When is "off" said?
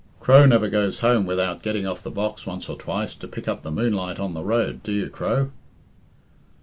1.85-2.01